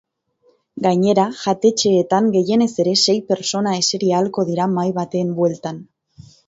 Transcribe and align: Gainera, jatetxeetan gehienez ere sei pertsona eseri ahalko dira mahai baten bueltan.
Gainera, 0.85 1.25
jatetxeetan 1.41 2.31
gehienez 2.37 2.71
ere 2.85 2.97
sei 3.05 3.17
pertsona 3.31 3.77
eseri 3.85 4.13
ahalko 4.17 4.51
dira 4.53 4.71
mahai 4.77 4.93
baten 5.01 5.35
bueltan. 5.43 5.81